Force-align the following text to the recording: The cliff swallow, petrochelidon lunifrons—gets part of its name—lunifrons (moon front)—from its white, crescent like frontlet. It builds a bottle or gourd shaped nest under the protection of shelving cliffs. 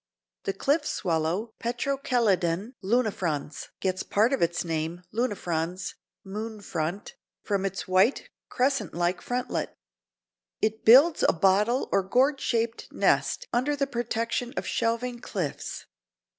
The 0.45 0.53
cliff 0.53 0.83
swallow, 0.83 1.53
petrochelidon 1.59 2.73
lunifrons—gets 2.83 4.01
part 4.01 4.33
of 4.33 4.41
its 4.41 4.65
name—lunifrons 4.65 5.93
(moon 6.23 6.59
front)—from 6.61 7.65
its 7.65 7.87
white, 7.87 8.27
crescent 8.49 8.95
like 8.95 9.21
frontlet. 9.21 9.75
It 10.59 10.83
builds 10.85 11.21
a 11.29 11.33
bottle 11.33 11.87
or 11.91 12.01
gourd 12.01 12.39
shaped 12.41 12.91
nest 12.91 13.45
under 13.53 13.75
the 13.75 13.85
protection 13.85 14.55
of 14.57 14.65
shelving 14.65 15.19
cliffs. 15.19 15.85